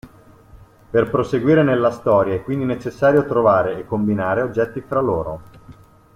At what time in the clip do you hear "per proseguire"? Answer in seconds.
0.89-1.61